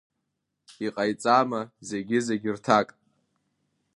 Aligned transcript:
Иҟаиҵама 0.85 1.61
зегьы-зегь 1.87 2.45
рҭак? 2.55 2.87